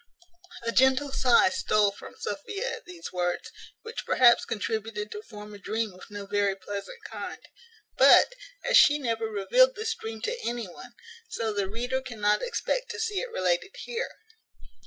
[0.65, 3.51] A gentle sigh stole from Sophia at these words,
[3.83, 7.47] which perhaps contributed to form a dream of no very pleasant kind;
[7.99, 8.33] but,
[8.63, 10.95] as she never revealed this dream to any one,
[11.29, 14.09] so the reader cannot expect to see it related here.